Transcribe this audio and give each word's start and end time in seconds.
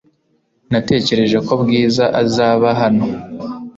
Natekereje 0.71 1.37
ko 1.47 1.53
Bwiza 1.61 2.05
azaba 2.21 2.67
hano. 2.81 3.05